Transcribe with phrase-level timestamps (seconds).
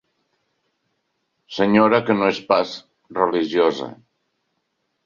[1.57, 2.75] Senyora que no és pas
[3.21, 3.95] religiosa.